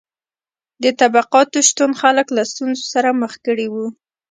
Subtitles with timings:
[0.83, 3.87] د طبقاتو شتون خلک له ستونزو سره مخ کړي وو.